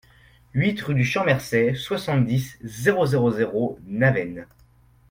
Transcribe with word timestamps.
huit 0.55 0.81
rue 0.81 0.95
du 0.95 1.05
Champ 1.05 1.23
Mercey, 1.25 1.75
soixante-dix, 1.75 2.57
zéro 2.63 3.05
zéro 3.05 3.29
zéro, 3.29 3.77
Navenne 3.85 4.47